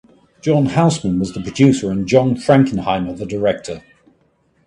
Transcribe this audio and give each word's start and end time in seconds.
John 0.41 0.65
Houseman 0.65 1.19
was 1.19 1.31
the 1.31 1.41
producer 1.43 1.91
and 1.91 2.07
John 2.07 2.33
Frankenheimer 2.33 3.15
the 3.15 3.23
director. 3.27 3.83